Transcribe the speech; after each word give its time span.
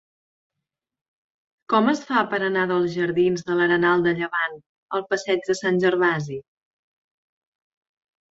Com 1.73 1.89
es 1.91 1.99
fa 2.07 2.21
per 2.31 2.39
anar 2.47 2.63
dels 2.71 2.95
jardins 2.95 3.45
de 3.49 3.57
l'Arenal 3.59 4.05
de 4.07 4.15
Llevant 4.21 4.57
al 4.99 5.05
passeig 5.13 5.45
de 5.51 5.57
Sant 5.61 5.77
Gervasi? 5.85 6.39